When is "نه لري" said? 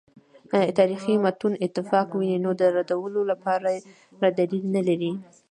4.75-5.11